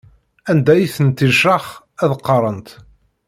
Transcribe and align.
Anda 0.51 0.73
i 0.83 0.87
tent-iṛcex, 0.95 1.65
ad 2.03 2.11
qqaṛent. 2.19 2.69